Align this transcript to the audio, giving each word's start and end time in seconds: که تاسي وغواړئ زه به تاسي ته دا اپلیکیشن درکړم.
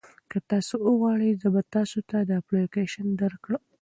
که 0.29 0.37
تاسي 0.49 0.75
وغواړئ 0.81 1.31
زه 1.41 1.47
به 1.53 1.61
تاسي 1.73 1.99
ته 2.09 2.17
دا 2.27 2.35
اپلیکیشن 2.41 3.07
درکړم. 3.21 3.63